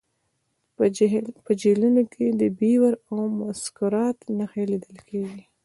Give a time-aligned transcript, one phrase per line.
[1.45, 5.43] په جهیلونو کې د بیور او مسکرات نښې لیدل کیږي